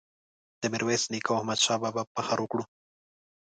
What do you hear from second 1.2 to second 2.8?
او احمد شاه بابا فخر وکړو.